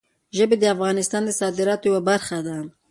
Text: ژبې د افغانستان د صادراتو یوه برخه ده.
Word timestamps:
ژبې 0.37 0.55
د 0.59 0.63
افغانستان 0.75 1.21
د 1.25 1.31
صادراتو 1.41 1.85
یوه 1.89 2.01
برخه 2.09 2.37
ده. 2.47 2.57